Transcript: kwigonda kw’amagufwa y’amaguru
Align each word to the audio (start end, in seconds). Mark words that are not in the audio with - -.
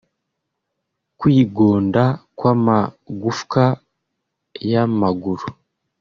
kwigonda 1.19 2.03
kw’amagufwa 2.37 3.63
y’amaguru 4.69 5.45